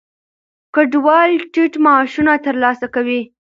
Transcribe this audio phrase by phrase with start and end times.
[0.73, 3.21] کډوال ټیټ معاشونه ترلاسه کوي.